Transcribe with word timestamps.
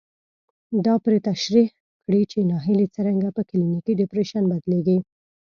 دا 0.85 0.93
پرې 1.03 1.17
تشرېح 1.29 1.69
کړي 2.05 2.21
چې 2.31 2.39
ناهيلي 2.51 2.87
څرنګه 2.95 3.29
په 3.35 3.41
کلينيکي 3.49 3.93
ډېپريشن 3.99 4.43
بدلېږي. 4.51 4.97